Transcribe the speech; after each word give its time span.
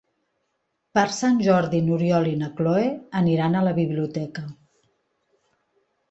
Per 0.99 1.03
Sant 1.17 1.35
Jordi 1.47 1.81
n'Oriol 1.89 2.29
i 2.29 2.33
na 2.39 2.49
Cloè 2.59 2.85
aniran 3.19 3.57
a 3.59 3.61
la 3.67 3.73
biblioteca. 3.81 4.47